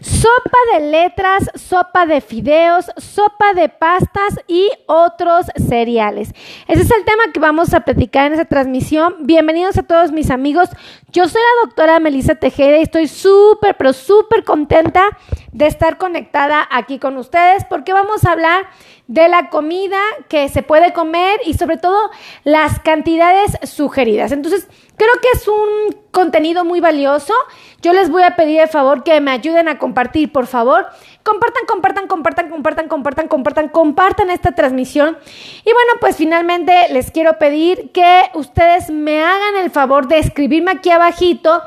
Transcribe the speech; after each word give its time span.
Sopa 0.00 0.58
de 0.72 0.86
letras, 0.90 1.50
sopa 1.54 2.06
de 2.06 2.20
fideos, 2.20 2.86
sopa 2.96 3.52
de 3.54 3.68
pastas 3.68 4.40
y 4.48 4.68
otros 4.86 5.46
cereales. 5.68 6.32
Ese 6.66 6.82
es 6.82 6.90
el 6.90 7.04
tema 7.04 7.32
que 7.32 7.40
vamos 7.40 7.74
a 7.74 7.80
platicar 7.80 8.26
en 8.26 8.32
esta 8.32 8.46
transmisión. 8.46 9.14
Bienvenidos 9.20 9.76
a 9.76 9.82
todos 9.82 10.12
mis 10.12 10.30
amigos. 10.30 10.70
Yo 11.12 11.28
soy 11.28 11.40
la 11.40 11.66
doctora 11.66 12.00
Melissa 12.00 12.34
Tejeda 12.34 12.78
y 12.78 12.82
estoy 12.82 13.06
súper, 13.06 13.76
pero 13.76 13.92
súper 13.92 14.44
contenta 14.44 15.18
de 15.52 15.66
estar 15.66 15.98
conectada 15.98 16.66
aquí 16.70 16.98
con 16.98 17.16
ustedes 17.18 17.64
porque 17.64 17.92
vamos 17.92 18.24
a 18.24 18.32
hablar 18.32 18.66
de 19.06 19.28
la 19.28 19.50
comida 19.50 19.98
que 20.28 20.48
se 20.48 20.62
puede 20.62 20.94
comer 20.94 21.40
y 21.44 21.54
sobre 21.54 21.76
todo 21.76 22.10
las 22.44 22.80
cantidades 22.80 23.58
sugeridas. 23.62 24.32
Entonces, 24.32 24.66
creo 24.96 25.12
que 25.20 25.28
es 25.34 25.46
un 25.46 25.96
contenido 26.10 26.64
muy 26.64 26.80
valioso. 26.80 27.34
Yo 27.82 27.92
les 27.92 28.08
voy 28.08 28.22
a 28.22 28.36
pedir 28.36 28.60
el 28.60 28.68
favor 28.68 29.04
que 29.04 29.20
me 29.20 29.30
ayuden 29.30 29.68
a 29.68 29.78
compartir, 29.78 30.32
por 30.32 30.46
favor. 30.46 30.86
Compartan, 31.22 31.64
compartan, 31.66 32.06
compartan, 32.06 32.48
compartan, 32.48 32.88
compartan, 32.88 33.28
compartan, 33.28 33.68
compartan 33.68 34.30
esta 34.30 34.52
transmisión. 34.52 35.18
Y 35.64 35.72
bueno, 35.72 35.92
pues 36.00 36.16
finalmente 36.16 36.72
les 36.90 37.10
quiero 37.10 37.38
pedir 37.38 37.90
que 37.92 38.22
ustedes 38.34 38.90
me 38.90 39.22
hagan 39.22 39.56
el 39.62 39.70
favor 39.70 40.08
de 40.08 40.18
escribirme 40.18 40.70
aquí 40.70 40.90
abajito 40.90 41.62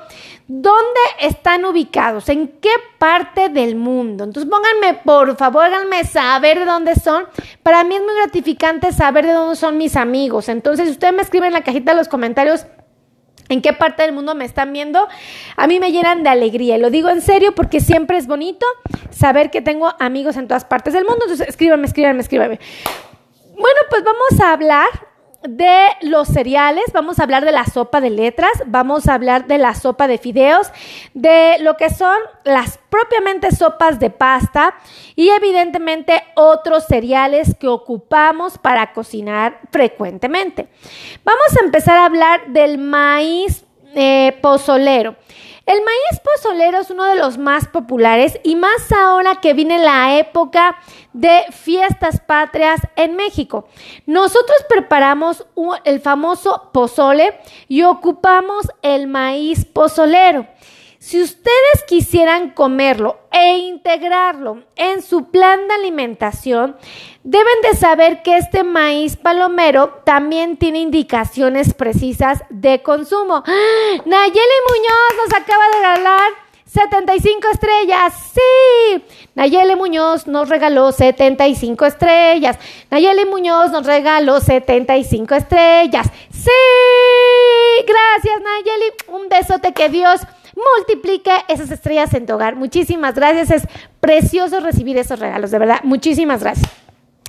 ¿Dónde 0.48 0.99
están 1.22 1.66
ubicados? 1.66 2.30
¿En 2.30 2.48
qué 2.48 2.70
parte 2.99 3.49
del 3.49 3.76
mundo? 3.76 4.26
Entonces 4.26 4.49
pónganme, 4.49 5.02
por 5.04 5.35
favor, 5.38 5.66
háganme 5.66 6.04
saber 6.04 6.59
de 6.59 6.66
dónde 6.66 6.94
son. 6.94 7.26
Para 7.63 7.84
mí 7.84 7.95
es 7.95 8.02
muy 8.04 8.13
gratificante 8.13 8.91
saber 8.91 9.26
de 9.26 9.34
dónde 9.34 9.55
son 9.55 9.77
mis 9.77 9.95
amigos. 9.95 10.48
Entonces, 10.48 10.85
si 10.85 10.91
ustedes 10.91 11.16
me 11.16 11.23
escriben 11.23 11.48
en 11.48 11.54
la 11.54 11.63
cajita 11.63 11.94
de 11.94 11.98
los 11.98 12.08
comentarios 12.08 12.68
en 13.49 13.63
qué 13.63 13.73
parte 13.73 14.04
del 14.04 14.13
mundo 14.13 14.35
me 14.35 14.45
están 14.45 14.71
viendo, 14.71 15.08
a 15.55 15.66
mí 15.66 15.80
me 15.80 15.91
llenan 15.91 16.21
de 16.21 16.30
alegría. 16.30 16.77
Y 16.77 16.80
lo 16.80 16.91
digo 16.91 17.09
en 17.09 17.21
serio 17.21 17.55
porque 17.55 17.80
siempre 17.80 18.18
es 18.18 18.27
bonito 18.27 18.68
saber 19.09 19.49
que 19.49 19.62
tengo 19.62 19.96
amigos 19.99 20.37
en 20.37 20.48
todas 20.48 20.63
partes 20.63 20.93
del 20.93 21.05
mundo. 21.05 21.21
Entonces, 21.24 21.48
escríbanme, 21.48 21.87
escríbanme, 21.87 22.21
escríbanme. 22.21 22.59
Bueno, 23.55 23.80
pues 23.90 24.04
vamos 24.04 24.41
a 24.41 24.54
hablar 24.54 24.90
de 25.48 25.88
los 26.01 26.27
cereales, 26.27 26.85
vamos 26.93 27.20
a 27.20 27.24
hablar 27.24 27.46
de 27.46 27.51
la 27.51 27.65
sopa 27.65 28.01
de 28.01 28.10
letras, 28.10 28.51
vamos 28.65 29.07
a 29.07 29.13
hablar 29.13 29.48
de 29.48 29.57
la 29.57 29.76
sopa 29.76 30.07
de 30.07 30.18
fideos, 30.18 30.71
de 31.13 31.57
lo 31.60 31.77
que 31.77 31.90
son 31.90 32.18
las 32.43 32.79
propiamente 32.90 33.52
sopas 33.52 33.99
de 33.99 34.10
pasta 34.10 34.76
y 35.15 35.29
evidentemente 35.29 36.24
otros 36.35 36.85
cereales 36.87 37.55
que 37.60 37.68
ocupamos 37.68 38.57
para 38.57 38.93
cocinar 38.93 39.60
frecuentemente. 39.71 40.68
Vamos 41.24 41.57
a 41.59 41.65
empezar 41.65 41.98
a 41.98 42.05
hablar 42.05 42.48
del 42.48 42.77
maíz 42.77 43.65
eh, 43.96 44.37
pozolero. 44.41 45.15
El 45.66 45.80
maíz 45.82 46.21
pozolero 46.24 46.77
es 46.77 46.91
uno 46.91 47.05
de 47.05 47.16
los 47.16 47.40
más 47.40 47.68
populares 47.68 48.40
y 48.44 48.55
más 48.55 48.91
ahora 48.91 49.41
que 49.41 49.55
viene 49.55 49.80
la 49.80 50.20
época 50.20 50.77
de 51.12 51.44
fiestas 51.49 52.20
patrias 52.20 52.82
en 52.96 53.16
México. 53.16 53.68
Nosotros 54.05 54.58
preparamos 54.70 55.48
el 55.84 56.02
famoso 56.02 56.70
pozole 56.71 57.40
y 57.68 57.82
ocupamos 57.82 58.68
el 58.84 59.08
maíz 59.08 59.66
pozolero. 59.66 60.46
Si 61.06 61.22
ustedes 61.22 61.84
quisieran 61.88 62.50
comerlo 62.50 63.20
e 63.32 63.58
integrarlo 63.58 64.64
en 64.75 65.03
su 65.03 65.30
plan 65.30 65.68
de 65.68 65.75
alimentación, 65.75 66.75
deben 67.24 67.62
de 67.62 67.78
saber 67.78 68.24
que 68.24 68.38
este 68.38 68.64
maíz 68.64 69.16
palomero 69.16 70.02
también 70.03 70.58
tiene 70.58 70.80
indicaciones 70.80 71.76
precisas 71.76 72.42
de 72.50 72.81
consumo. 72.81 73.44
¡Ah! 73.46 74.02
Nayeli 74.03 74.59
Muñoz 74.68 75.24
nos 75.24 75.40
acaba 75.40 75.64
de 75.68 75.76
regalar 75.76 76.31
75 76.66 77.50
estrellas. 77.53 78.14
Sí. 78.34 79.03
Nayeli 79.36 79.76
Muñoz 79.76 80.26
nos 80.26 80.50
regaló 80.50 80.92
75 80.92 81.86
estrellas. 81.86 82.58
Nayeli 82.90 83.26
Muñoz 83.26 83.70
nos 83.70 83.86
regaló 83.86 84.40
75 84.40 85.36
estrellas. 85.36 86.08
Sí. 86.32 86.50
Gracias, 87.86 88.42
Nayeli. 88.42 88.92
Un 89.10 89.30
besote 89.30 89.72
que 89.72 89.90
Dios 89.90 90.22
multiplique 90.56 91.32
esas 91.48 91.72
estrellas 91.72 92.14
en 92.14 92.26
tu 92.26 92.34
hogar. 92.34 92.56
Muchísimas 92.56 93.16
gracias. 93.16 93.52
Es 93.52 93.68
precioso 94.00 94.60
recibir 94.60 94.98
esos 94.98 95.20
regalos, 95.20 95.52
de 95.52 95.60
verdad. 95.60 95.80
Muchísimas 95.84 96.42
gracias. 96.42 96.70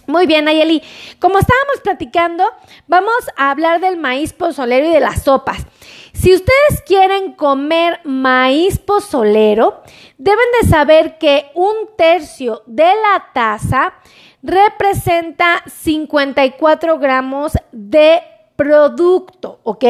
Muy 0.07 0.27
bien, 0.27 0.45
Nayeli. 0.45 0.83
Como 1.19 1.39
estábamos 1.39 1.81
platicando, 1.83 2.45
vamos 2.87 3.17
a 3.37 3.51
hablar 3.51 3.81
del 3.81 3.97
maíz 3.97 4.33
pozolero 4.33 4.87
y 4.87 4.93
de 4.93 5.01
las 5.01 5.25
sopas. 5.25 5.67
Si 6.13 6.33
ustedes 6.33 6.81
quieren 6.87 7.33
comer 7.33 8.01
maíz 8.05 8.79
pozolero, 8.79 9.83
deben 10.17 10.47
de 10.61 10.69
saber 10.69 11.19
que 11.19 11.51
un 11.55 11.75
tercio 11.97 12.63
de 12.67 12.85
la 12.85 13.33
taza 13.35 13.95
representa 14.43 15.63
54 15.67 16.99
gramos 16.99 17.53
de 17.73 18.23
producto, 18.55 19.61
¿ok? 19.65 19.85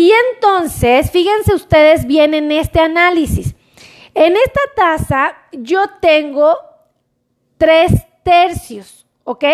Y 0.00 0.10
entonces, 0.32 1.10
fíjense 1.10 1.52
ustedes 1.52 2.06
bien 2.06 2.32
en 2.32 2.50
este 2.52 2.80
análisis. 2.80 3.54
En 4.14 4.34
esta 4.34 4.60
taza 4.74 5.36
yo 5.52 5.90
tengo 6.00 6.56
tres 7.58 7.92
tercios, 8.22 9.04
¿ok? 9.24 9.44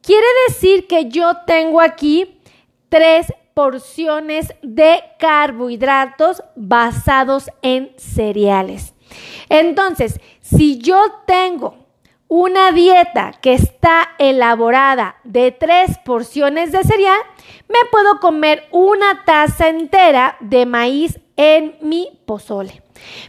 Quiere 0.00 0.26
decir 0.48 0.86
que 0.86 1.10
yo 1.10 1.36
tengo 1.46 1.82
aquí 1.82 2.40
tres 2.88 3.26
porciones 3.52 4.54
de 4.62 5.02
carbohidratos 5.18 6.42
basados 6.56 7.50
en 7.60 7.92
cereales. 7.98 8.94
Entonces, 9.50 10.18
si 10.40 10.78
yo 10.78 10.96
tengo 11.26 11.83
una 12.36 12.72
dieta 12.72 13.30
que 13.40 13.54
está 13.54 14.10
elaborada 14.18 15.18
de 15.22 15.52
tres 15.52 15.98
porciones 16.04 16.72
de 16.72 16.82
cereal, 16.82 17.20
me 17.68 17.78
puedo 17.92 18.18
comer 18.18 18.66
una 18.72 19.24
taza 19.24 19.68
entera 19.68 20.36
de 20.40 20.66
maíz 20.66 21.20
en 21.36 21.76
mi 21.80 22.08
pozole. 22.26 22.82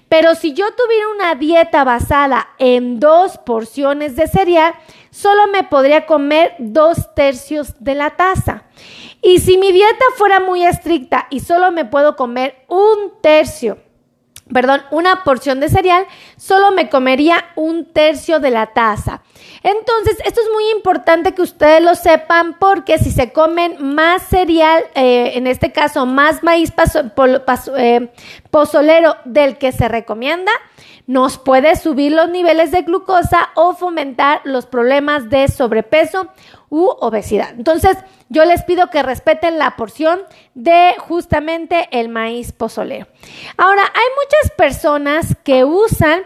Pero 0.10 0.34
si 0.34 0.54
yo 0.54 0.66
tuviera 0.74 1.08
una 1.10 1.36
dieta 1.36 1.84
basada 1.84 2.50
en 2.58 3.00
dos 3.00 3.38
porciones 3.38 4.16
de 4.16 4.28
cereal, 4.28 4.74
solo 5.12 5.46
me 5.54 5.62
podría 5.62 6.08
comer 6.08 6.56
dos 6.58 7.14
tercios 7.14 7.76
de 7.80 7.94
la 7.94 8.16
taza. 8.16 8.64
Y 9.22 9.38
si 9.38 9.60
mi 9.60 9.72
dieta 9.72 10.06
fuera 10.18 10.40
muy 10.40 10.66
estricta 10.66 11.28
y 11.30 11.42
solo 11.42 11.72
me 11.72 11.86
puedo 11.86 12.16
comer 12.16 12.66
un 12.70 13.22
tercio 13.22 13.84
perdón, 14.52 14.84
una 14.92 15.24
porción 15.24 15.60
de 15.60 15.70
cereal, 15.70 16.06
solo 16.38 16.72
me 16.72 16.90
comería 16.90 17.46
un 17.56 17.86
tercio 17.86 18.40
de 18.40 18.52
la 18.52 18.68
taza. 18.68 19.22
Entonces, 19.66 20.20
esto 20.24 20.42
es 20.42 20.48
muy 20.53 20.70
importante 20.76 21.34
que 21.34 21.42
ustedes 21.42 21.81
lo 21.81 21.96
sepan 21.96 22.56
porque 22.59 23.00
si 23.00 23.09
se 23.09 23.34
comen 23.34 23.96
más 23.96 24.22
cereal, 24.22 24.84
eh, 24.94 25.31
en 25.34 25.48
este 25.48 25.72
caso 25.72 26.06
más 26.06 26.44
maíz 26.44 26.72
eh, 27.76 28.12
pozolero 28.52 29.16
del 29.26 29.58
que 29.58 29.72
se 29.72 29.88
recomienda, 29.88 30.52
nos 31.08 31.40
puede 31.40 31.76
subir 31.78 32.12
los 32.12 32.30
niveles 32.30 32.70
de 32.70 32.84
glucosa 32.84 33.50
o 33.56 33.74
fomentar 33.74 34.42
los 34.44 34.68
problemas 34.68 35.31
de 35.31 35.48
sobrepeso 35.48 36.28
u 36.70 36.86
obesidad. 37.00 37.50
Entonces, 37.58 37.97
yo 38.30 38.46
les 38.46 38.64
pido 38.66 38.92
que 38.92 39.02
respeten 39.02 39.58
la 39.58 39.76
porción 39.78 40.20
de 40.53 40.94
justamente 41.00 41.88
el 41.90 42.09
maíz 42.09 42.52
pozolero. 42.52 43.08
Ahora, 43.58 43.82
hay 43.82 44.08
muchas 44.16 44.56
personas 44.56 45.36
que 45.44 45.64
usan 45.64 46.22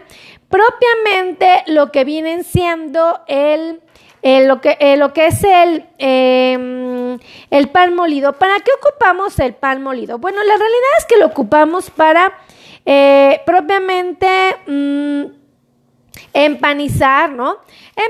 propiamente 0.50 1.62
lo 1.68 1.92
que 1.92 2.04
vienen 2.04 2.44
siendo 2.44 3.20
el, 3.28 3.80
lo, 4.22 4.60
que, 4.60 4.96
lo 4.98 5.12
que 5.12 5.28
es 5.28 5.44
el, 5.44 5.86
em, 5.98 7.18
el 7.50 7.68
pan 7.68 7.94
molido. 7.94 8.32
¿Para 8.34 8.58
qué 8.58 8.70
ocupamos 8.82 9.38
el 9.38 9.54
pan 9.54 9.82
molido? 9.82 10.18
Bueno, 10.18 10.42
la 10.42 10.54
realidad 10.56 10.90
es 10.98 11.06
que 11.06 11.18
lo 11.18 11.26
ocupamos 11.26 11.90
para 11.90 12.32
eh, 12.84 13.40
propiamente 13.46 14.26
mm, 14.66 15.22
empanizar, 16.34 17.30
¿no? 17.30 17.58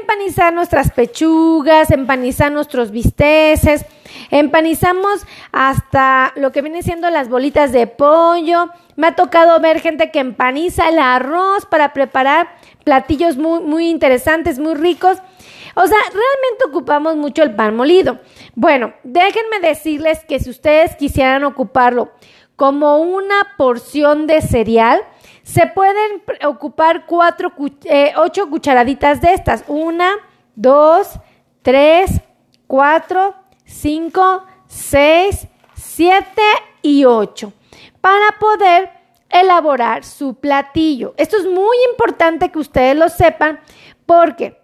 Empanizar 0.01 0.53
nuestras 0.53 0.91
pechugas, 0.93 1.91
empanizar 1.91 2.51
nuestros 2.51 2.91
bisteces, 2.91 3.85
empanizamos 4.31 5.27
hasta 5.53 6.33
lo 6.37 6.53
que 6.53 6.63
viene 6.63 6.83
siendo 6.83 7.11
las 7.11 7.29
bolitas 7.29 7.73
de 7.73 7.87
pollo. 7.87 8.71
Me 8.97 9.09
ha 9.09 9.15
tocado 9.15 9.59
ver 9.61 9.81
gente 9.81 10.11
que 10.11 10.21
empaniza 10.21 10.89
el 10.89 10.99
arroz 10.99 11.67
para 11.67 11.93
preparar 11.93 12.49
platillos 12.85 13.37
muy, 13.37 13.61
muy 13.61 13.89
interesantes, 13.89 14.59
muy 14.59 14.75
ricos. 14.75 15.19
O 15.75 15.87
sea, 15.87 15.99
realmente 15.99 16.65
ocupamos 16.69 17.17
mucho 17.17 17.43
el 17.43 17.55
pan 17.55 17.77
molido. 17.77 18.19
Bueno, 18.55 18.93
déjenme 19.05 19.61
decirles 19.61 20.25
que 20.25 20.41
si 20.41 20.51
ustedes 20.51 20.97
quisieran 20.97 21.45
ocuparlo 21.45 22.11
como 22.57 22.99
una 22.99 23.55
porción 23.57 24.27
de 24.27 24.43
cereal, 24.43 25.03
se 25.43 25.67
pueden 25.67 26.23
ocupar 26.45 27.07
eh, 27.85 28.13
ocho 28.17 28.51
cucharaditas 28.51 29.21
de 29.21 29.33
estas. 29.33 29.65
Una, 29.69 30.13
dos, 30.55 31.19
tres, 31.63 32.21
cuatro, 32.67 33.35
cinco, 33.71 34.45
seis, 34.67 35.47
siete 35.75 36.43
y 36.83 37.05
ocho. 37.05 37.53
Para 38.01 38.39
poder 38.39 38.91
elaborar 39.31 40.05
su 40.05 40.35
platillo. 40.35 41.15
Esto 41.17 41.37
es 41.37 41.47
muy 41.47 41.77
importante 41.91 42.51
que 42.51 42.59
ustedes 42.59 42.97
lo 42.97 43.09
sepan 43.09 43.61
porque 44.05 44.59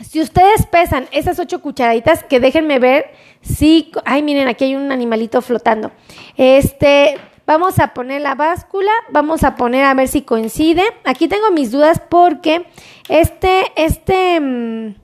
si 0.00 0.20
ustedes 0.20 0.66
pesan 0.66 1.06
esas 1.12 1.38
ocho 1.38 1.62
cucharaditas, 1.62 2.24
que 2.24 2.40
déjenme 2.40 2.80
ver 2.80 3.12
si, 3.40 3.92
ay 4.04 4.22
miren, 4.22 4.48
aquí 4.48 4.64
hay 4.64 4.74
un 4.74 4.90
animalito 4.90 5.40
flotando. 5.40 5.92
Este, 6.36 7.18
vamos 7.46 7.78
a 7.78 7.94
poner 7.94 8.20
la 8.22 8.34
báscula, 8.34 8.90
vamos 9.10 9.44
a 9.44 9.54
poner 9.54 9.84
a 9.84 9.94
ver 9.94 10.08
si 10.08 10.22
coincide. 10.22 10.82
Aquí 11.04 11.28
tengo 11.28 11.52
mis 11.52 11.70
dudas 11.70 12.02
porque 12.08 12.66
este, 13.08 13.70
este, 13.76 14.40
mm, 14.40 14.94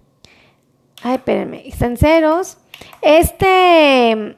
ay, 1.04 1.14
espérenme, 1.14 1.68
están 1.68 1.96
ceros. 1.96 2.58
Este, 3.02 4.36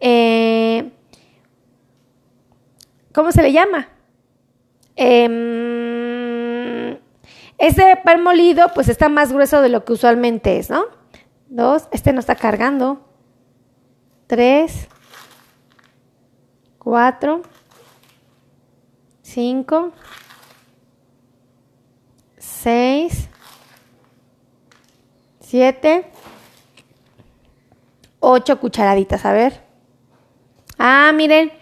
eh, 0.00 0.90
¿cómo 3.12 3.32
se 3.32 3.42
le 3.42 3.52
llama? 3.52 3.88
Eh, 4.96 6.44
este 7.58 7.96
pan 8.04 8.22
molido 8.22 8.66
pues 8.74 8.88
está 8.88 9.08
más 9.08 9.32
grueso 9.32 9.60
de 9.60 9.68
lo 9.68 9.84
que 9.84 9.92
usualmente 9.92 10.58
es, 10.58 10.70
¿no? 10.70 10.84
Dos, 11.48 11.88
este 11.92 12.12
no 12.12 12.20
está 12.20 12.34
cargando. 12.34 13.08
Tres, 14.26 14.88
cuatro, 16.78 17.42
cinco, 19.22 19.92
seis, 22.38 23.28
siete, 25.40 26.10
ocho 28.24 28.58
cucharaditas, 28.60 29.24
a 29.24 29.32
ver. 29.32 29.62
Ah, 30.78 31.12
miren, 31.14 31.52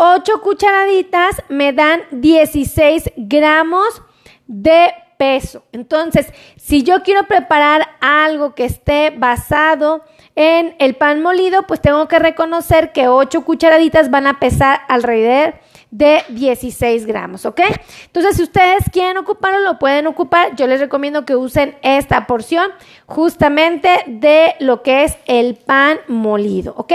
8 0.00 0.40
cucharaditas 0.42 1.42
me 1.48 1.72
dan 1.72 2.02
16 2.12 3.10
gramos 3.16 4.00
de 4.46 4.92
peso. 5.18 5.64
Entonces, 5.72 6.32
si 6.56 6.84
yo 6.84 7.02
quiero 7.02 7.26
preparar 7.26 7.88
algo 8.00 8.54
que 8.54 8.64
esté 8.64 9.10
basado 9.10 10.04
en 10.36 10.76
el 10.78 10.94
pan 10.94 11.20
molido, 11.20 11.66
pues 11.66 11.80
tengo 11.80 12.06
que 12.06 12.20
reconocer 12.20 12.92
que 12.92 13.08
8 13.08 13.44
cucharaditas 13.44 14.08
van 14.10 14.28
a 14.28 14.38
pesar 14.38 14.82
alrededor 14.86 15.54
de 15.90 16.22
16 16.28 17.06
gramos, 17.06 17.46
¿ok? 17.46 17.60
Entonces, 18.06 18.36
si 18.36 18.42
ustedes 18.42 18.84
quieren 18.92 19.16
ocuparlo, 19.16 19.60
lo 19.60 19.78
pueden 19.78 20.06
ocupar. 20.06 20.54
Yo 20.56 20.66
les 20.66 20.80
recomiendo 20.80 21.24
que 21.24 21.36
usen 21.36 21.76
esta 21.82 22.26
porción 22.26 22.70
justamente 23.06 24.04
de 24.06 24.54
lo 24.60 24.82
que 24.82 25.04
es 25.04 25.16
el 25.26 25.54
pan 25.54 25.98
molido, 26.08 26.74
¿ok? 26.76 26.92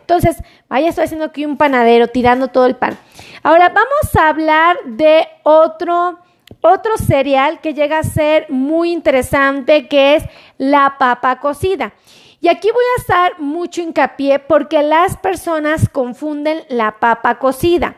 Entonces, 0.00 0.36
vaya, 0.68 0.88
estoy 0.88 1.04
haciendo 1.04 1.26
aquí 1.26 1.46
un 1.46 1.56
panadero, 1.56 2.08
tirando 2.08 2.48
todo 2.48 2.66
el 2.66 2.76
pan. 2.76 2.98
Ahora 3.42 3.68
vamos 3.68 4.16
a 4.18 4.28
hablar 4.28 4.76
de 4.84 5.26
otro, 5.44 6.18
otro 6.60 6.96
cereal 6.98 7.60
que 7.60 7.72
llega 7.72 8.00
a 8.00 8.02
ser 8.02 8.50
muy 8.50 8.92
interesante, 8.92 9.88
que 9.88 10.16
es 10.16 10.24
la 10.58 10.96
papa 10.98 11.40
cocida. 11.40 11.94
Y 12.40 12.48
aquí 12.48 12.68
voy 12.70 12.84
a 12.96 13.00
estar 13.00 13.40
mucho 13.40 13.80
hincapié 13.80 14.38
porque 14.38 14.82
las 14.82 15.16
personas 15.16 15.88
confunden 15.88 16.64
la 16.68 16.98
papa 16.98 17.38
cocida. 17.38 17.96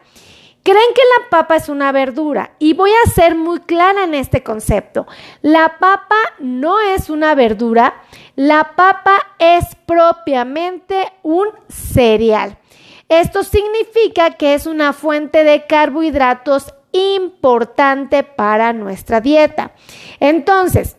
Creen 0.67 0.95
que 0.97 1.03
la 1.21 1.31
papa 1.31 1.55
es 1.55 1.69
una 1.69 1.93
verdura 1.93 2.57
y 2.59 2.75
voy 2.75 2.91
a 2.91 3.11
ser 3.11 3.37
muy 3.37 3.61
clara 3.61 4.03
en 4.03 4.15
este 4.15 4.43
concepto. 4.43 5.07
La 5.41 5.77
papa 5.79 6.17
no 6.41 6.81
es 6.81 7.09
una 7.09 7.37
verdura, 7.37 8.03
la 8.35 8.73
papa 8.75 9.17
es 9.39 9.77
propiamente 9.87 11.13
un 11.23 11.47
cereal. 11.69 12.59
Esto 13.09 13.45
significa 13.45 14.33
que 14.33 14.55
es 14.55 14.67
una 14.67 14.93
fuente 14.93 15.45
de 15.45 15.67
carbohidratos 15.67 16.75
importante 16.91 18.25
para 18.25 18.73
nuestra 18.73 19.21
dieta. 19.21 19.71
Entonces, 20.19 20.97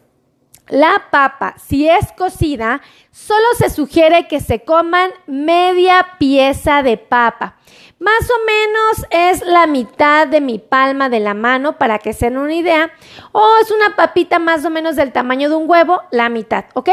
la 0.70 1.08
papa, 1.12 1.56
si 1.58 1.88
es 1.88 2.12
cocida, 2.18 2.82
solo 3.12 3.46
se 3.58 3.70
sugiere 3.70 4.28
que 4.28 4.40
se 4.40 4.64
coman 4.64 5.12
media 5.26 6.16
pieza 6.20 6.84
de 6.84 6.98
papa. 6.98 7.56
Más 8.00 8.30
o 8.30 8.46
menos 8.46 9.08
es 9.10 9.42
la 9.46 9.66
mitad 9.66 10.28
de 10.28 10.40
mi 10.40 10.60
palma 10.60 11.10
de 11.10 11.20
la 11.20 11.34
mano 11.34 11.78
para 11.78 11.98
que 11.98 12.14
se 12.14 12.26
den 12.26 12.38
una 12.38 12.54
idea. 12.54 12.92
O 13.32 13.44
es 13.62 13.72
una 13.72 13.96
papita 13.96 14.38
más 14.38 14.64
o 14.66 14.70
menos 14.70 14.96
del 14.96 15.12
tamaño 15.12 15.50
de 15.50 15.56
un 15.56 15.70
huevo, 15.70 16.02
la 16.12 16.30
mitad, 16.30 16.66
¿ok? 16.76 16.90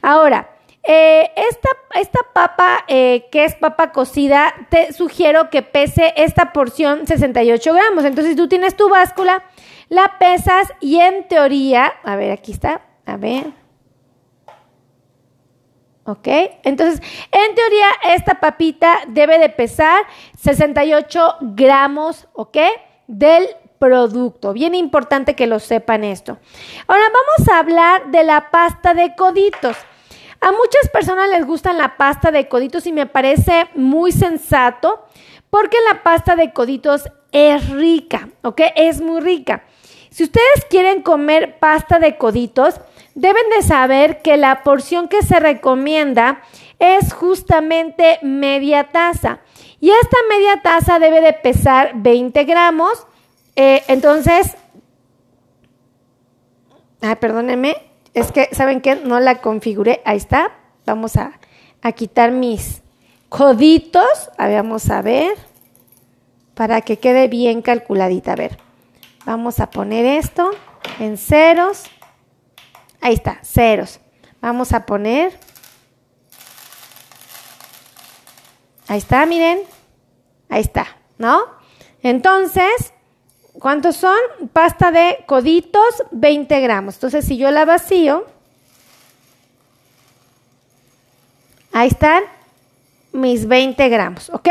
Ahora, 0.00 0.48
eh, 0.82 1.30
esta, 1.36 1.68
esta, 1.96 2.20
papa, 2.32 2.84
eh, 2.88 3.28
que 3.30 3.44
es 3.44 3.54
papa 3.56 3.92
cocida, 3.92 4.54
te 4.70 4.94
sugiero 4.94 5.50
que 5.50 5.60
pese 5.60 6.14
esta 6.16 6.52
porción 6.54 7.06
68 7.06 7.74
gramos. 7.74 8.04
Entonces, 8.06 8.36
tú 8.36 8.48
tienes 8.48 8.74
tu 8.74 8.88
báscula, 8.88 9.42
la 9.90 10.18
pesas 10.18 10.72
y 10.80 10.98
en 11.00 11.28
teoría, 11.28 11.92
a 12.04 12.16
ver, 12.16 12.30
aquí 12.30 12.52
está, 12.52 12.87
a 13.08 13.16
ver. 13.16 13.52
¿Ok? 16.04 16.28
Entonces, 16.62 17.02
en 17.32 17.54
teoría, 17.54 17.86
esta 18.14 18.40
papita 18.40 19.00
debe 19.08 19.38
de 19.38 19.48
pesar 19.48 20.02
68 20.38 21.36
gramos, 21.40 22.28
¿ok? 22.32 22.56
Del 23.06 23.48
producto. 23.78 24.52
Bien 24.52 24.74
importante 24.74 25.34
que 25.34 25.46
lo 25.46 25.58
sepan 25.58 26.04
esto. 26.04 26.38
Ahora 26.86 27.04
vamos 27.04 27.48
a 27.48 27.58
hablar 27.58 28.10
de 28.10 28.24
la 28.24 28.50
pasta 28.50 28.94
de 28.94 29.14
coditos. 29.14 29.76
A 30.40 30.52
muchas 30.52 30.88
personas 30.92 31.30
les 31.30 31.46
gusta 31.46 31.72
la 31.72 31.96
pasta 31.96 32.30
de 32.30 32.48
coditos 32.48 32.86
y 32.86 32.92
me 32.92 33.06
parece 33.06 33.68
muy 33.74 34.12
sensato 34.12 35.04
porque 35.50 35.76
la 35.90 36.02
pasta 36.02 36.36
de 36.36 36.52
coditos 36.52 37.10
es 37.32 37.68
rica, 37.70 38.28
¿ok? 38.42 38.60
Es 38.76 39.00
muy 39.00 39.20
rica. 39.20 39.64
Si 40.10 40.24
ustedes 40.24 40.64
quieren 40.70 41.02
comer 41.02 41.58
pasta 41.58 41.98
de 41.98 42.16
coditos, 42.16 42.80
deben 43.18 43.50
de 43.50 43.62
saber 43.62 44.22
que 44.22 44.36
la 44.36 44.62
porción 44.62 45.08
que 45.08 45.22
se 45.22 45.40
recomienda 45.40 46.40
es 46.78 47.12
justamente 47.12 48.20
media 48.22 48.90
taza. 48.92 49.40
Y 49.80 49.90
esta 49.90 50.16
media 50.28 50.62
taza 50.62 51.00
debe 51.00 51.20
de 51.20 51.32
pesar 51.32 51.92
20 51.96 52.44
gramos. 52.44 53.08
Eh, 53.56 53.82
entonces, 53.88 54.56
ay, 57.00 57.16
perdónenme, 57.16 57.76
es 58.14 58.30
que, 58.30 58.48
¿saben 58.52 58.80
qué? 58.80 58.94
No 58.94 59.18
la 59.18 59.40
configuré. 59.40 60.00
Ahí 60.04 60.16
está. 60.16 60.52
Vamos 60.86 61.16
a, 61.16 61.40
a 61.82 61.90
quitar 61.90 62.30
mis 62.30 62.82
coditos. 63.28 64.30
A 64.38 64.46
ver, 64.46 64.62
vamos 64.62 64.90
a 64.90 65.02
ver. 65.02 65.36
Para 66.54 66.82
que 66.82 66.98
quede 66.98 67.26
bien 67.26 67.62
calculadita. 67.62 68.34
A 68.34 68.36
ver, 68.36 68.58
vamos 69.26 69.58
a 69.58 69.70
poner 69.70 70.06
esto 70.06 70.52
en 71.00 71.18
ceros. 71.18 71.90
Ahí 73.00 73.14
está, 73.14 73.40
ceros. 73.42 74.00
Vamos 74.40 74.72
a 74.72 74.84
poner. 74.86 75.38
Ahí 78.86 78.98
está, 78.98 79.24
miren. 79.26 79.60
Ahí 80.48 80.60
está, 80.60 80.86
¿no? 81.18 81.42
Entonces, 82.02 82.92
¿cuántos 83.58 83.96
son? 83.96 84.18
Pasta 84.52 84.90
de 84.90 85.24
coditos, 85.26 86.04
20 86.10 86.60
gramos. 86.60 86.94
Entonces, 86.94 87.24
si 87.24 87.36
yo 87.36 87.50
la 87.50 87.64
vacío, 87.64 88.26
ahí 91.72 91.88
están 91.88 92.22
mis 93.12 93.46
20 93.48 93.88
gramos, 93.88 94.30
¿ok? 94.30 94.48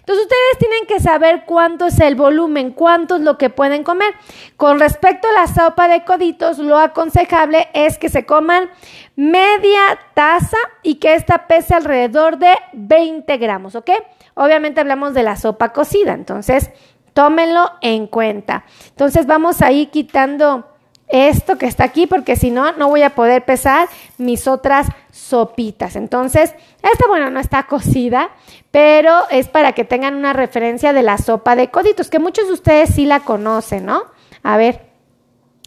Entonces 0.00 0.24
ustedes 0.24 0.58
tienen 0.58 0.86
que 0.86 1.00
saber 1.00 1.44
cuánto 1.44 1.86
es 1.86 2.00
el 2.00 2.14
volumen, 2.14 2.72
cuánto 2.72 3.16
es 3.16 3.22
lo 3.22 3.36
que 3.36 3.50
pueden 3.50 3.84
comer. 3.84 4.14
Con 4.56 4.80
respecto 4.80 5.28
a 5.28 5.40
la 5.40 5.46
sopa 5.46 5.88
de 5.88 6.04
coditos, 6.04 6.58
lo 6.58 6.78
aconsejable 6.78 7.68
es 7.74 7.98
que 7.98 8.08
se 8.08 8.24
coman 8.24 8.70
media 9.16 9.98
taza 10.14 10.56
y 10.82 10.96
que 10.96 11.14
esta 11.14 11.46
pese 11.46 11.74
alrededor 11.74 12.38
de 12.38 12.54
20 12.72 13.36
gramos, 13.36 13.74
¿ok? 13.74 13.90
Obviamente 14.34 14.80
hablamos 14.80 15.14
de 15.14 15.24
la 15.24 15.36
sopa 15.36 15.72
cocida, 15.72 16.14
entonces 16.14 16.70
tómenlo 17.12 17.70
en 17.80 18.06
cuenta. 18.06 18.64
Entonces 18.90 19.26
vamos 19.26 19.60
a 19.60 19.72
ir 19.72 19.90
quitando 19.90 20.68
esto 21.08 21.56
que 21.58 21.66
está 21.66 21.84
aquí 21.84 22.06
porque 22.06 22.36
si 22.36 22.50
no, 22.50 22.72
no 22.72 22.88
voy 22.88 23.02
a 23.02 23.14
poder 23.14 23.44
pesar 23.44 23.88
mis 24.18 24.46
otras 24.46 24.88
sopitas. 25.10 25.96
Entonces, 25.96 26.54
esta, 26.82 27.08
bueno, 27.08 27.30
no 27.30 27.40
está 27.40 27.64
cocida, 27.64 28.30
pero 28.70 29.28
es 29.30 29.48
para 29.48 29.72
que 29.72 29.84
tengan 29.84 30.14
una 30.14 30.32
referencia 30.32 30.92
de 30.92 31.02
la 31.02 31.18
sopa 31.18 31.56
de 31.56 31.70
coditos, 31.70 32.10
que 32.10 32.18
muchos 32.18 32.46
de 32.46 32.52
ustedes 32.52 32.94
sí 32.94 33.06
la 33.06 33.20
conocen, 33.20 33.86
¿no? 33.86 34.02
A 34.42 34.56
ver, 34.56 34.86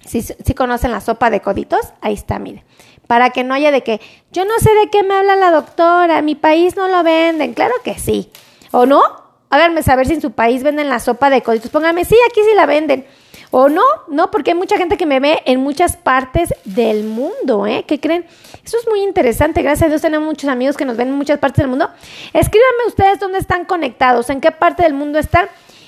si 0.06 0.22
¿sí, 0.22 0.54
conocen 0.56 0.92
la 0.92 1.02
sopa 1.02 1.30
de 1.30 1.42
coditos, 1.42 1.82
ahí 2.02 2.14
está, 2.14 2.40
mire. 2.40 2.64
Para 3.08 3.32
que 3.32 3.44
no 3.44 3.54
haya 3.54 3.72
de 3.72 3.84
que, 3.84 4.00
yo 4.32 4.46
no 4.46 4.58
sé 4.60 4.70
de 4.74 4.90
qué 4.90 5.04
me 5.04 5.16
habla 5.16 5.36
la 5.36 5.52
doctora, 5.52 6.22
mi 6.22 6.36
país 6.36 6.76
no 6.76 6.88
lo 6.88 7.04
venden, 7.04 7.54
claro 7.54 7.74
que 7.84 8.00
sí. 8.00 8.32
¿O 8.72 8.86
no? 8.86 9.02
Háganme 9.50 9.84
saber 9.84 10.08
si 10.08 10.14
en 10.14 10.22
su 10.22 10.32
país 10.32 10.64
venden 10.64 10.88
la 10.88 11.00
sopa 11.00 11.30
de 11.30 11.42
coditos. 11.42 11.72
Pónganme, 11.72 12.06
sí, 12.06 12.16
aquí 12.30 12.40
sí 12.42 12.56
la 12.56 12.66
venden. 12.66 13.06
O 13.50 13.68
no, 13.70 13.84
no, 14.08 14.32
porque 14.32 14.52
hay 14.52 14.58
mucha 14.58 14.78
gente 14.78 14.98
que 14.98 15.06
me 15.06 15.20
ve 15.20 15.42
en 15.46 15.60
muchas 15.60 15.98
partes 15.98 16.54
del 16.64 17.04
mundo, 17.04 17.66
¿eh? 17.66 17.84
¿Qué 17.88 18.00
creen? 18.00 18.26
Eso 18.64 18.78
es 18.78 18.88
muy 18.88 19.02
interesante. 19.02 19.62
Gracias 19.62 19.88
a 19.88 19.90
Dios 19.90 20.02
tenemos 20.02 20.26
muchos 20.26 20.50
amigos 20.50 20.78
que 20.78 20.86
nos 20.86 20.96
ven 20.96 21.10
en 21.10 21.16
muchas 21.16 21.40
partes 21.40 21.58
del 21.58 21.68
mundo. 21.68 21.90
Escríbanme 22.34 22.86
ustedes 22.88 23.20
dónde 23.20 23.40
están 23.40 23.66
conectados, 23.66 24.30
en 24.30 24.40
qué 24.40 24.52
parte 24.52 24.84
del 24.84 24.94
mundo 24.94 25.20
están. 25.20 25.48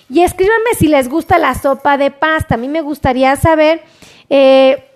y 0.10 0.22
escríbanme 0.22 0.76
si 0.78 0.88
les 0.88 1.08
gusta 1.08 1.38
la 1.38 1.56
sopa 1.56 1.98
de 1.98 2.12
pasta. 2.12 2.56
A 2.56 2.58
mí 2.58 2.68
me 2.68 2.82
gustaría 2.82 3.36
saber 3.36 3.82
eh, 4.30 4.90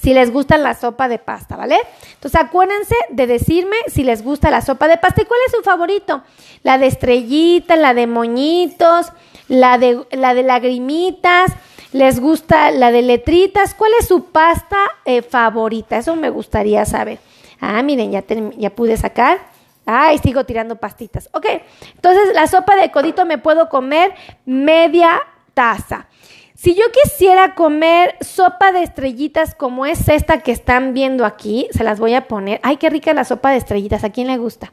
si 0.00 0.14
les 0.14 0.32
gusta 0.32 0.56
la 0.56 0.74
sopa 0.74 1.08
de 1.08 1.18
pasta, 1.18 1.56
¿vale? 1.56 1.76
Entonces 2.14 2.40
acuérdense 2.40 2.94
de 3.10 3.26
decirme 3.26 3.76
si 3.88 4.04
les 4.04 4.22
gusta 4.22 4.50
la 4.50 4.62
sopa 4.62 4.88
de 4.88 4.96
pasta 4.96 5.22
y 5.22 5.24
cuál 5.26 5.40
es 5.46 5.52
su 5.52 5.62
favorito. 5.62 6.22
La 6.62 6.78
de 6.78 6.86
estrellita, 6.86 7.76
la 7.76 7.94
de 7.94 8.06
moñitos, 8.06 9.12
la 9.48 9.78
de, 9.78 10.04
la 10.12 10.34
de 10.34 10.42
lagrimitas, 10.42 11.52
les 11.92 12.20
gusta 12.20 12.70
la 12.70 12.90
de 12.90 13.02
letritas. 13.02 13.74
¿Cuál 13.74 13.92
es 14.00 14.08
su 14.08 14.24
pasta 14.26 14.78
eh, 15.04 15.22
favorita? 15.22 15.98
Eso 15.98 16.16
me 16.16 16.30
gustaría 16.30 16.84
saber. 16.84 17.18
Ah, 17.60 17.82
miren, 17.82 18.10
ya, 18.10 18.24
ya 18.56 18.70
pude 18.70 18.96
sacar. 18.96 19.38
Ay, 19.86 20.18
sigo 20.18 20.44
tirando 20.44 20.76
pastitas. 20.76 21.28
Ok, 21.32 21.46
entonces 21.94 22.34
la 22.34 22.46
sopa 22.46 22.76
de 22.76 22.90
codito 22.90 23.24
me 23.24 23.38
puedo 23.38 23.68
comer 23.68 24.14
media 24.44 25.20
taza. 25.54 26.08
Si 26.54 26.74
yo 26.74 26.84
quisiera 26.92 27.56
comer 27.56 28.14
sopa 28.20 28.70
de 28.70 28.84
estrellitas 28.84 29.54
como 29.56 29.84
es 29.84 30.08
esta 30.08 30.40
que 30.40 30.52
están 30.52 30.94
viendo 30.94 31.24
aquí, 31.24 31.66
se 31.72 31.82
las 31.82 31.98
voy 31.98 32.14
a 32.14 32.28
poner. 32.28 32.60
Ay, 32.62 32.76
qué 32.76 32.88
rica 32.88 33.12
la 33.14 33.24
sopa 33.24 33.50
de 33.50 33.56
estrellitas. 33.56 34.04
¿A 34.04 34.10
quién 34.10 34.28
le 34.28 34.38
gusta? 34.38 34.72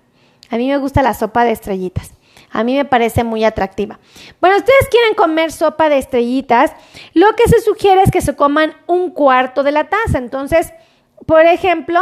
A 0.52 0.58
mí 0.58 0.68
me 0.68 0.78
gusta 0.78 1.02
la 1.02 1.16
sopa 1.16 1.44
de 1.46 1.52
estrellitas. 1.52 2.12
A 2.52 2.64
mí 2.64 2.76
me 2.76 2.86
parece 2.86 3.24
muy 3.24 3.44
atractiva. 3.44 4.00
Bueno, 4.42 4.58
ustedes 4.58 4.88
quieren 4.90 5.14
comer 5.16 5.52
sopa 5.52 5.90
de 5.90 5.98
estrellitas, 5.98 6.72
lo 7.14 7.36
que 7.36 7.48
se 7.48 7.62
sugiere 7.62 8.02
es 8.02 8.12
que 8.12 8.22
se 8.22 8.36
coman 8.36 8.74
un 8.88 9.12
cuarto 9.12 9.64
de 9.64 9.72
la 9.72 9.86
taza. 9.86 10.18
Entonces, 10.18 10.74
por 11.26 11.46
ejemplo, 11.46 12.00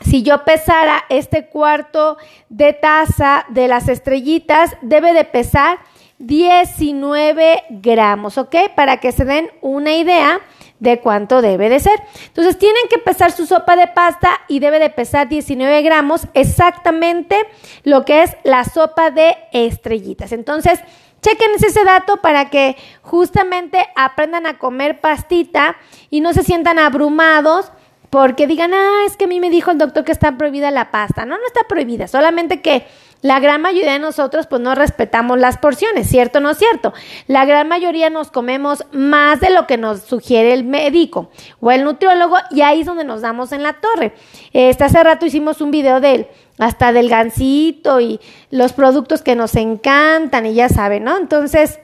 si 0.00 0.22
yo 0.22 0.44
pesara 0.44 1.04
este 1.08 1.46
cuarto 1.46 2.16
de 2.48 2.72
taza 2.72 3.46
de 3.50 3.68
las 3.68 3.88
estrellitas, 3.88 4.76
debe 4.82 5.12
de 5.12 5.24
pesar 5.24 5.78
19 6.18 7.64
gramos, 7.70 8.38
¿ok? 8.38 8.54
Para 8.76 8.98
que 8.98 9.12
se 9.12 9.24
den 9.24 9.50
una 9.60 9.94
idea 9.94 10.40
de 10.82 10.98
cuánto 10.98 11.42
debe 11.42 11.68
de 11.68 11.78
ser. 11.78 12.02
Entonces 12.26 12.58
tienen 12.58 12.82
que 12.90 12.98
pesar 12.98 13.30
su 13.30 13.46
sopa 13.46 13.76
de 13.76 13.86
pasta 13.86 14.40
y 14.48 14.58
debe 14.58 14.80
de 14.80 14.90
pesar 14.90 15.28
19 15.28 15.80
gramos 15.82 16.26
exactamente 16.34 17.36
lo 17.84 18.04
que 18.04 18.24
es 18.24 18.36
la 18.42 18.64
sopa 18.64 19.12
de 19.12 19.36
estrellitas. 19.52 20.32
Entonces, 20.32 20.80
chequen 21.22 21.52
ese 21.54 21.84
dato 21.84 22.16
para 22.16 22.50
que 22.50 22.76
justamente 23.00 23.86
aprendan 23.94 24.44
a 24.46 24.58
comer 24.58 25.00
pastita 25.00 25.76
y 26.10 26.20
no 26.20 26.32
se 26.32 26.42
sientan 26.42 26.80
abrumados 26.80 27.70
porque 28.10 28.48
digan, 28.48 28.74
ah, 28.74 29.04
es 29.06 29.16
que 29.16 29.26
a 29.26 29.28
mí 29.28 29.38
me 29.38 29.50
dijo 29.50 29.70
el 29.70 29.78
doctor 29.78 30.04
que 30.04 30.12
está 30.12 30.36
prohibida 30.36 30.72
la 30.72 30.90
pasta. 30.90 31.24
No, 31.24 31.38
no 31.38 31.46
está 31.46 31.60
prohibida, 31.68 32.08
solamente 32.08 32.60
que 32.60 32.84
la 33.22 33.40
gran 33.40 33.62
mayoría 33.62 33.92
de 33.92 33.98
nosotros 33.98 34.46
pues 34.46 34.60
no 34.60 34.74
respetamos 34.74 35.38
las 35.38 35.56
porciones, 35.56 36.08
¿cierto 36.08 36.38
o 36.38 36.42
no 36.42 36.50
es 36.50 36.58
cierto? 36.58 36.92
La 37.28 37.44
gran 37.44 37.68
mayoría 37.68 38.10
nos 38.10 38.30
comemos 38.30 38.84
más 38.92 39.40
de 39.40 39.50
lo 39.50 39.66
que 39.66 39.78
nos 39.78 40.00
sugiere 40.00 40.52
el 40.52 40.64
médico 40.64 41.30
o 41.60 41.70
el 41.70 41.84
nutriólogo 41.84 42.36
y 42.50 42.62
ahí 42.62 42.80
es 42.80 42.86
donde 42.86 43.04
nos 43.04 43.22
damos 43.22 43.52
en 43.52 43.62
la 43.62 43.74
torre. 43.74 44.12
Este, 44.52 44.84
hace 44.84 45.02
rato 45.02 45.24
hicimos 45.24 45.60
un 45.60 45.70
video 45.70 46.00
de 46.00 46.14
él, 46.14 46.26
hasta 46.58 46.92
del 46.92 47.08
gansito 47.08 48.00
y 48.00 48.20
los 48.50 48.72
productos 48.72 49.22
que 49.22 49.36
nos 49.36 49.54
encantan 49.54 50.44
y 50.44 50.54
ya 50.54 50.68
saben, 50.68 51.04
¿no? 51.04 51.16
Entonces, 51.16 51.78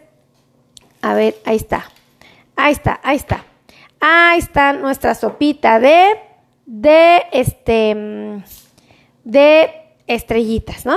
a 1.00 1.14
ver, 1.14 1.37
ahí 1.45 1.57
está, 1.57 1.90
ahí 2.57 2.73
está, 2.73 3.00
ahí 3.02 3.16
está. 3.16 3.45
Ahí 4.00 4.38
está 4.38 4.73
nuestra 4.75 5.14
sopita 5.16 5.80
de, 5.80 6.21
de, 6.66 7.23
este, 7.33 7.97
de 9.25 9.77
estrellitas, 10.08 10.84
¿no? 10.84 10.96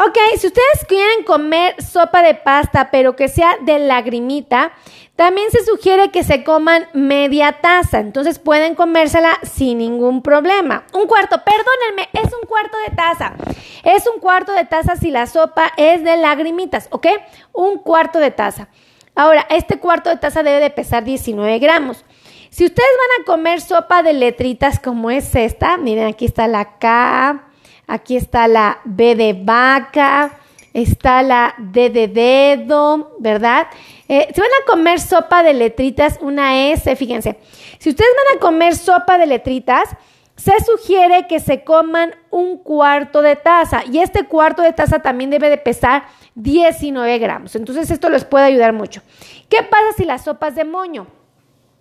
Ok, 0.00 0.16
si 0.38 0.46
ustedes 0.46 0.84
quieren 0.86 1.24
comer 1.24 1.74
sopa 1.82 2.22
de 2.22 2.34
pasta, 2.34 2.88
pero 2.92 3.16
que 3.16 3.26
sea 3.26 3.56
de 3.62 3.80
lagrimita, 3.80 4.70
también 5.16 5.50
se 5.50 5.64
sugiere 5.64 6.12
que 6.12 6.22
se 6.22 6.44
coman 6.44 6.86
media 6.92 7.58
taza, 7.60 7.98
entonces 7.98 8.38
pueden 8.38 8.76
comérsela 8.76 9.40
sin 9.42 9.78
ningún 9.78 10.22
problema. 10.22 10.84
Un 10.92 11.08
cuarto, 11.08 11.42
perdónenme, 11.42 12.08
es 12.12 12.32
un 12.32 12.46
cuarto 12.46 12.76
de 12.88 12.94
taza. 12.94 13.34
Es 13.82 14.06
un 14.06 14.20
cuarto 14.20 14.52
de 14.52 14.64
taza 14.64 14.94
si 14.94 15.10
la 15.10 15.26
sopa 15.26 15.72
es 15.76 16.04
de 16.04 16.16
lagrimitas, 16.16 16.86
¿ok? 16.92 17.08
Un 17.52 17.78
cuarto 17.78 18.20
de 18.20 18.30
taza. 18.30 18.68
Ahora, 19.16 19.44
este 19.50 19.80
cuarto 19.80 20.10
de 20.10 20.16
taza 20.18 20.44
debe 20.44 20.60
de 20.60 20.70
pesar 20.70 21.02
19 21.02 21.58
gramos. 21.58 22.04
Si 22.50 22.64
ustedes 22.64 22.88
van 22.88 23.22
a 23.22 23.24
comer 23.26 23.60
sopa 23.60 24.04
de 24.04 24.12
letritas 24.12 24.78
como 24.78 25.10
es 25.10 25.34
esta, 25.34 25.76
miren, 25.76 26.06
aquí 26.06 26.24
está 26.24 26.46
la 26.46 26.78
K, 26.78 27.47
aquí 27.88 28.16
está 28.16 28.46
la 28.46 28.78
B 28.84 29.16
de 29.16 29.32
vaca, 29.32 30.38
está 30.72 31.22
la 31.22 31.54
D 31.58 31.90
de 31.90 32.06
dedo, 32.06 33.16
¿verdad? 33.18 33.66
Eh, 34.08 34.28
si 34.32 34.40
van 34.40 34.50
a 34.62 34.66
comer 34.66 35.00
sopa 35.00 35.42
de 35.42 35.54
letritas, 35.54 36.18
una 36.20 36.70
S, 36.70 36.94
fíjense, 36.94 37.38
si 37.78 37.90
ustedes 37.90 38.10
van 38.26 38.36
a 38.36 38.40
comer 38.40 38.76
sopa 38.76 39.18
de 39.18 39.26
letritas, 39.26 39.88
se 40.36 40.52
sugiere 40.64 41.26
que 41.26 41.40
se 41.40 41.64
coman 41.64 42.14
un 42.30 42.58
cuarto 42.58 43.22
de 43.22 43.34
taza 43.34 43.82
y 43.90 43.98
este 43.98 44.26
cuarto 44.26 44.62
de 44.62 44.72
taza 44.72 45.00
también 45.00 45.30
debe 45.30 45.50
de 45.50 45.58
pesar 45.58 46.04
19 46.36 47.18
gramos. 47.18 47.56
Entonces 47.56 47.90
esto 47.90 48.08
les 48.08 48.24
puede 48.24 48.44
ayudar 48.44 48.72
mucho. 48.72 49.02
¿Qué 49.48 49.64
pasa 49.64 49.86
si 49.96 50.04
la 50.04 50.18
sopa 50.18 50.48
es 50.48 50.54
de 50.54 50.64
moño? 50.64 51.17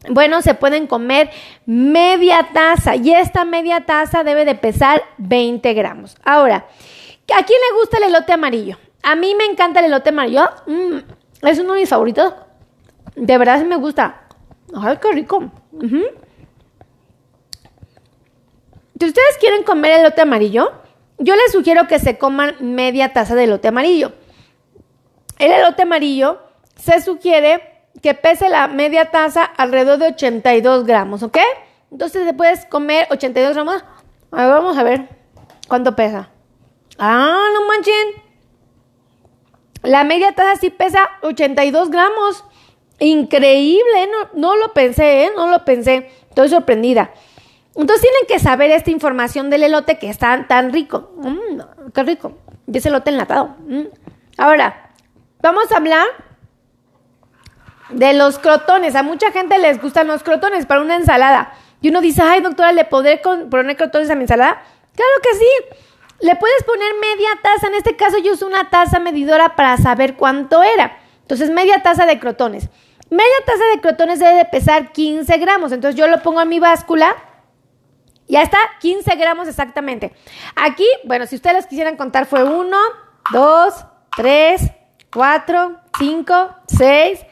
Bueno, 0.09 0.41
se 0.41 0.53
pueden 0.53 0.87
comer 0.87 1.29
media 1.65 2.49
taza 2.53 2.95
y 2.95 3.11
esta 3.11 3.45
media 3.45 3.81
taza 3.81 4.23
debe 4.23 4.45
de 4.45 4.55
pesar 4.55 5.03
20 5.17 5.73
gramos. 5.73 6.15
Ahora, 6.23 6.57
¿a 6.57 7.43
quién 7.43 7.59
le 7.69 7.79
gusta 7.79 7.97
el 7.97 8.03
elote 8.03 8.33
amarillo? 8.33 8.77
A 9.03 9.15
mí 9.15 9.33
me 9.35 9.45
encanta 9.45 9.79
el 9.79 9.87
elote 9.87 10.09
amarillo. 10.09 10.49
Mm, 10.67 10.97
es 11.47 11.59
uno 11.59 11.73
de 11.73 11.81
mis 11.81 11.89
favoritos. 11.89 12.33
De 13.15 13.37
verdad 13.37 13.63
me 13.65 13.75
gusta. 13.77 14.27
Ay, 14.75 14.97
qué 15.01 15.11
rico. 15.11 15.51
Si 18.99 19.05
ustedes 19.05 19.37
quieren 19.39 19.63
comer 19.63 19.99
elote 19.99 20.21
amarillo, 20.21 20.71
yo 21.17 21.35
les 21.35 21.51
sugiero 21.51 21.87
que 21.87 21.99
se 21.99 22.17
coman 22.17 22.55
media 22.59 23.13
taza 23.13 23.35
de 23.35 23.45
elote 23.45 23.67
amarillo. 23.67 24.13
El 25.39 25.51
elote 25.51 25.83
amarillo 25.83 26.39
se 26.75 27.01
sugiere 27.01 27.76
que 28.01 28.13
pese 28.13 28.49
la 28.49 28.67
media 28.67 29.11
taza 29.11 29.43
alrededor 29.43 29.97
de 29.99 30.07
82 30.07 30.85
gramos, 30.85 31.23
¿ok? 31.23 31.37
Entonces 31.91 32.25
te 32.25 32.33
puedes 32.33 32.65
comer 32.65 33.07
82 33.09 33.53
gramos. 33.53 33.83
A 34.31 34.41
ver, 34.43 34.49
vamos 34.49 34.77
a 34.77 34.83
ver 34.83 35.07
cuánto 35.67 35.95
pesa. 35.95 36.29
Ah, 36.97 37.47
no 37.53 37.67
manchen. 37.67 38.23
La 39.83 40.03
media 40.03 40.33
taza 40.33 40.59
sí 40.59 40.69
pesa 40.69 41.09
82 41.21 41.89
gramos. 41.89 42.43
Increíble, 42.99 44.09
no, 44.11 44.29
no 44.33 44.55
lo 44.55 44.73
pensé, 44.73 45.25
¿eh? 45.25 45.31
No 45.35 45.49
lo 45.49 45.63
pensé. 45.63 46.09
Estoy 46.29 46.49
sorprendida. 46.49 47.11
Entonces 47.75 48.01
tienen 48.01 48.27
que 48.27 48.39
saber 48.39 48.71
esta 48.71 48.89
información 48.89 49.49
del 49.49 49.63
elote 49.63 49.99
que 49.99 50.09
está 50.09 50.47
tan 50.47 50.73
rico. 50.73 51.11
Mm, 51.17 51.91
qué 51.93 52.03
rico. 52.03 52.33
Y 52.65 52.77
ese 52.77 52.89
elote 52.89 53.11
enlatado. 53.11 53.55
Mm. 53.67 53.83
Ahora, 54.37 54.91
vamos 55.41 55.71
a 55.71 55.77
hablar 55.77 56.07
de 57.89 58.13
los 58.13 58.39
crotones. 58.39 58.95
A 58.95 59.03
mucha 59.03 59.31
gente 59.31 59.57
les 59.57 59.81
gustan 59.81 60.07
los 60.07 60.23
crotones 60.23 60.65
para 60.65 60.81
una 60.81 60.95
ensalada. 60.95 61.53
Y 61.81 61.89
uno 61.89 62.01
dice, 62.01 62.21
ay, 62.23 62.41
doctora, 62.41 62.71
¿le 62.71 62.85
podré 62.85 63.17
poner 63.17 63.77
crotones 63.77 64.09
a 64.09 64.15
mi 64.15 64.21
ensalada? 64.21 64.61
Claro 64.95 65.11
que 65.21 65.37
sí. 65.37 65.49
Le 66.19 66.35
puedes 66.35 66.63
poner 66.63 66.91
media 66.99 67.29
taza. 67.41 67.67
En 67.67 67.75
este 67.75 67.95
caso 67.95 68.17
yo 68.17 68.33
uso 68.33 68.47
una 68.47 68.69
taza 68.69 68.99
medidora 68.99 69.55
para 69.55 69.77
saber 69.77 70.15
cuánto 70.15 70.63
era. 70.63 70.97
Entonces, 71.21 71.51
media 71.51 71.83
taza 71.83 72.05
de 72.05 72.19
crotones. 72.19 72.69
Media 73.09 73.35
taza 73.45 73.63
de 73.73 73.81
crotones 73.81 74.19
debe 74.19 74.33
de 74.33 74.45
pesar 74.45 74.91
15 74.91 75.37
gramos. 75.37 75.71
Entonces, 75.71 75.97
yo 75.99 76.07
lo 76.07 76.21
pongo 76.23 76.41
en 76.41 76.49
mi 76.49 76.59
báscula. 76.59 77.15
Ya 78.27 78.41
está, 78.41 78.57
15 78.79 79.15
gramos 79.15 79.47
exactamente. 79.47 80.13
Aquí, 80.55 80.87
bueno, 81.05 81.27
si 81.27 81.35
ustedes 81.35 81.55
los 81.55 81.67
quisieran 81.67 81.95
contar, 81.95 82.25
fue 82.25 82.43
1, 82.43 82.77
2, 83.31 83.73
3, 84.17 84.61
4, 85.13 85.81
5, 85.97 86.55
6, 86.67 87.25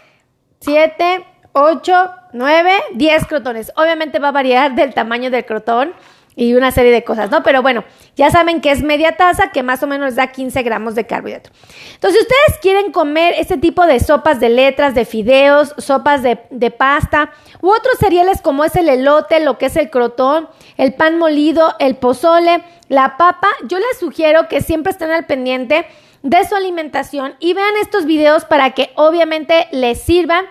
7, 0.60 1.26
8, 1.54 2.10
9, 2.34 2.72
10 2.94 3.26
crotones. 3.28 3.72
Obviamente 3.76 4.20
va 4.20 4.30
a 4.30 4.32
variar 4.32 4.76
del 4.76 4.94
tamaño 4.94 5.32
del 5.32 5.46
crotón 5.46 5.94
y 6.36 6.54
una 6.54 6.72
serie 6.72 6.92
de 6.92 7.04
cosas, 7.04 7.32
¿no? 7.32 7.44
Pero 7.44 7.62
bueno, 7.62 7.86
ya 8.16 8.30
saben 8.30 8.60
que 8.60 8.72
es 8.72 8.84
media 8.84 9.16
taza, 9.16 9.52
que 9.52 9.64
más 9.64 9.82
o 9.84 9.88
menos 9.88 10.16
da 10.16 10.28
15 10.28 10.64
gramos 10.64 10.96
de 10.96 11.06
carbohidrato. 11.06 11.50
Entonces, 11.94 12.20
si 12.20 12.24
ustedes 12.24 12.60
quieren 12.62 12.92
comer 12.92 13.36
este 13.38 13.58
tipo 13.58 13.86
de 13.86 14.00
sopas 14.00 14.40
de 14.40 14.50
letras, 14.50 14.96
de 14.96 15.06
fideos, 15.06 15.74
sopas 15.78 16.24
de, 16.24 16.40
de, 16.50 16.72
pasta 16.72 17.32
u 17.62 17.70
otros 17.70 17.98
cereales 18.00 18.42
como 18.42 18.66
es 18.66 18.76
el 18.76 18.90
elote, 18.90 19.40
lo 19.40 19.58
que 19.58 19.68
es 19.68 19.78
el 19.78 19.90
crotón, 19.90 20.50
el 20.78 20.94
pan 20.94 21.18
molido, 21.18 21.74
el 21.80 21.96
pozole, 21.96 22.64
la 22.90 23.18
papa, 23.18 23.48
yo 23.68 23.80
les 23.80 23.98
sugiero 24.00 24.48
que 24.50 24.62
siempre 24.62 24.92
estén 24.92 25.12
al 25.12 25.26
pendiente 25.26 25.88
de 26.25 26.44
su 26.44 26.55
alimentación 26.55 27.36
y 27.39 27.53
vean 27.53 27.77
estos 27.79 28.05
videos 28.05 28.46
para 28.46 28.72
que 28.72 28.89
obviamente 28.96 29.67
les 29.72 30.01
sirvan 30.01 30.46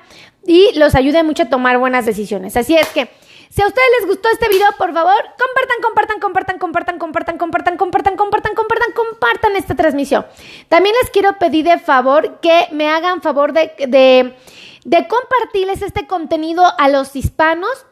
y 0.46 0.70
los 0.78 0.94
ayude 0.94 1.24
mucho 1.24 1.42
a 1.42 1.48
tomar 1.48 1.78
buenas 1.78 2.06
decisiones. 2.06 2.56
Así 2.56 2.76
es 2.76 2.88
que 2.90 3.10
Si 3.50 3.62
a 3.62 3.66
ustedes 3.66 3.86
les 4.00 4.08
gustó 4.08 4.28
este 4.30 4.48
video, 4.48 4.66
por 4.78 4.92
favor, 4.92 5.14
compartan, 5.14 5.78
compartan, 5.80 6.18
compartan, 6.20 6.58
compartan, 6.58 6.98
compartan, 6.98 7.38
compartan, 7.38 7.76
compartan, 7.76 8.16
compartan, 8.16 8.54
compartan, 8.54 8.92
compartan 8.92 9.56
esta 9.56 9.74
transmisión. 9.76 10.26
También 10.68 10.94
les 11.00 11.10
quiero 11.10 11.38
pedir 11.38 11.64
de 11.64 11.78
favor 11.78 12.40
que 12.40 12.66
me 12.72 12.88
hagan 12.88 13.20
favor 13.20 13.52
de, 13.52 13.72
de, 13.86 14.36
de 14.84 15.08
compartirles 15.08 15.82
este 15.82 16.06
contenido 16.08 16.64
a 16.78 16.88
los 16.88 17.14
hispanos 17.14 17.86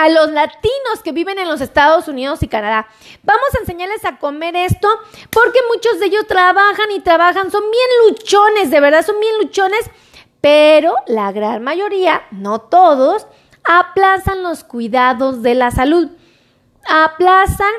a 0.00 0.08
los 0.08 0.30
latinos 0.32 1.02
que 1.04 1.12
viven 1.12 1.38
en 1.38 1.46
los 1.46 1.60
Estados 1.60 2.08
Unidos 2.08 2.42
y 2.42 2.48
Canadá. 2.48 2.88
Vamos 3.22 3.54
a 3.54 3.58
enseñarles 3.58 4.02
a 4.06 4.16
comer 4.16 4.56
esto 4.56 4.88
porque 5.28 5.58
muchos 5.74 6.00
de 6.00 6.06
ellos 6.06 6.26
trabajan 6.26 6.90
y 6.90 7.00
trabajan, 7.00 7.50
son 7.50 7.62
bien 7.70 8.08
luchones, 8.08 8.70
de 8.70 8.80
verdad 8.80 9.04
son 9.04 9.20
bien 9.20 9.36
luchones, 9.36 9.90
pero 10.40 10.94
la 11.06 11.32
gran 11.32 11.62
mayoría, 11.62 12.22
no 12.30 12.62
todos, 12.62 13.26
aplazan 13.62 14.42
los 14.42 14.64
cuidados 14.64 15.42
de 15.42 15.54
la 15.54 15.70
salud, 15.70 16.08
aplazan 16.88 17.72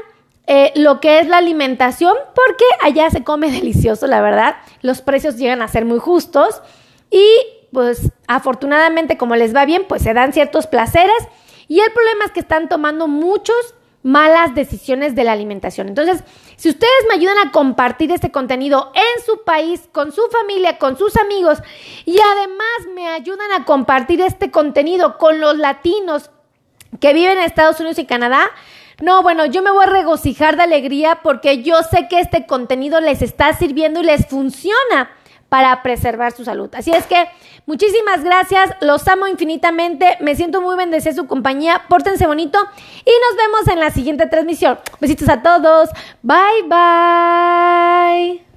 eh, 0.46 0.74
lo 0.76 1.00
que 1.00 1.18
es 1.20 1.28
la 1.28 1.38
alimentación 1.38 2.16
porque 2.36 2.66
allá 2.84 3.10
se 3.10 3.24
come 3.24 3.50
delicioso, 3.52 4.06
la 4.06 4.22
verdad, 4.22 4.58
los 4.84 5.02
precios 5.02 5.38
llegan 5.38 5.64
a 5.64 5.68
ser 5.68 5.86
muy 5.86 5.98
justos 5.98 6.62
y 7.10 7.26
pues 7.74 8.12
afortunadamente 8.28 9.18
como 9.18 9.36
les 9.36 9.56
va 9.56 9.66
bien, 9.66 9.86
pues 9.88 10.04
se 10.04 10.14
dan 10.14 10.34
ciertos 10.34 10.68
placeres 10.68 11.28
y 11.72 11.80
el 11.80 11.90
problema 11.94 12.26
es 12.26 12.32
que 12.32 12.42
están 12.42 12.68
tomando 12.68 13.08
muchos 13.08 13.56
malas 14.04 14.54
decisiones 14.54 15.16
de 15.16 15.24
la 15.24 15.32
alimentación. 15.32 15.88
Entonces, 15.88 16.22
si 16.58 16.68
ustedes 16.68 16.92
me 17.08 17.14
ayudan 17.14 17.38
a 17.38 17.54
compartir 17.54 18.12
este 18.12 18.30
contenido 18.30 18.92
en 18.94 19.24
su 19.26 19.46
país, 19.46 19.88
con 19.94 20.12
su 20.12 20.22
familia, 20.30 20.78
con 20.78 20.98
sus 20.98 21.16
amigos, 21.16 21.60
y 22.04 22.18
además 22.20 22.94
me 22.94 23.08
ayudan 23.08 23.54
a 23.54 23.64
compartir 23.64 24.20
este 24.20 24.52
contenido 24.52 25.18
con 25.18 25.40
los 25.40 25.56
latinos 25.56 26.30
que 27.00 27.14
viven 27.14 27.38
en 27.38 27.46
Estados 27.46 27.80
Unidos 27.80 28.00
y 28.00 28.06
Canadá, 28.06 28.52
no, 29.02 29.24
bueno, 29.24 29.46
yo 29.46 29.62
me 29.62 29.72
voy 29.72 29.86
a 29.86 29.90
regocijar 29.90 30.58
de 30.58 30.64
alegría 30.64 31.22
porque 31.24 31.64
yo 31.64 31.84
sé 31.84 32.10
que 32.10 32.20
este 32.20 32.46
contenido 32.48 33.00
les 33.00 33.22
está 33.22 33.54
sirviendo 33.54 34.02
y 34.02 34.04
les 34.04 34.28
funciona 34.28 35.10
para 35.52 35.84
preservar 35.84 36.32
su 36.32 36.46
salud. 36.46 36.70
Así 36.74 36.92
es 36.92 37.06
que 37.08 37.28
muchísimas 37.66 38.24
gracias, 38.24 38.74
los 38.80 39.06
amo 39.10 39.28
infinitamente, 39.28 40.16
me 40.22 40.34
siento 40.34 40.62
muy 40.62 40.78
bendecida 40.78 41.14
su 41.14 41.28
compañía, 41.28 41.82
pórtense 41.90 42.26
bonito 42.26 42.58
y 43.04 43.12
nos 43.12 43.36
vemos 43.38 43.68
en 43.68 43.82
la 43.82 43.92
siguiente 43.92 44.28
transmisión. 44.28 44.80
Besitos 45.02 45.28
a 45.28 45.42
todos, 45.42 45.90
bye 46.24 46.64
bye. 46.70 48.51